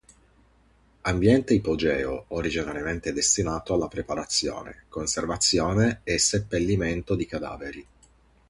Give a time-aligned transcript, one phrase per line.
[1.01, 7.87] Ambiente ipogeo originariamente destinato alla preparazione, conservazione e seppellimento di cadaveri.